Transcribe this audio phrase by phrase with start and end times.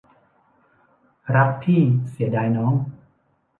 [1.35, 2.73] รักพี่เสียดายน้อง